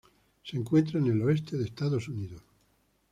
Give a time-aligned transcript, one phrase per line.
[0.41, 2.41] Se encuentra en el oeste de Estados Unidos.